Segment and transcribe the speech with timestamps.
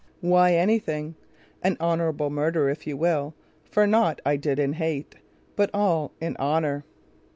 [0.21, 1.13] "Why, anything;
[1.61, 3.35] An honorable murderer, if you will;
[3.69, 5.13] For naught I did in hate,
[5.55, 6.85] but all in honor."